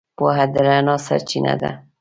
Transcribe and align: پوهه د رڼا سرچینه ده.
پوهه 0.17 0.45
د 0.53 0.55
رڼا 0.67 0.95
سرچینه 1.07 1.53
ده. 1.61 1.71